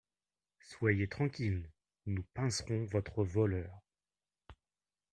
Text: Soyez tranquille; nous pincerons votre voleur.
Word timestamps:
Soyez 0.63 1.07
tranquille; 1.07 1.69
nous 2.07 2.23
pincerons 2.33 2.85
votre 2.85 3.23
voleur. 3.23 3.83